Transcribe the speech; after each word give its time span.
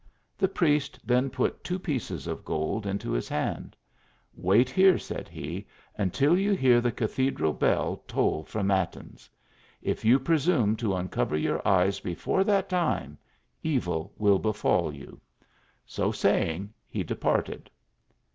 The 0.35 0.47
priest 0.47 0.97
then 1.05 1.29
put 1.29 1.63
two 1.63 1.77
pieces 1.77 2.25
of 2.25 2.43
gold 2.43 2.87
into 2.87 3.11
his 3.11 3.29
hand. 3.29 3.75
"""""Vv 4.35 4.59
ait 4.61 4.69
here," 4.71 4.97
said 4.97 5.27
he," 5.29 5.67
until 5.95 6.35
you 6.35 6.53
hear 6.53 6.81
the 6.81 6.91
cathedral 6.91 7.53
bell 7.53 8.03
toll 8.07 8.43
for 8.43 8.63
matins. 8.63 9.29
If 9.79 10.03
you 10.03 10.17
presume 10.17 10.75
to 10.77 10.95
uncover 10.95 11.37
your 11.37 11.61
eyes 11.67 11.99
before 11.99 12.43
that 12.45 12.67
time, 12.67 13.19
evil 13.61 14.11
will 14.17 14.39
befall 14.39 14.91
you." 14.91 15.21
So 15.85 16.11
say 16.11 16.51
ing 16.55 16.73
he 16.89 17.03
departed. 17.03 17.69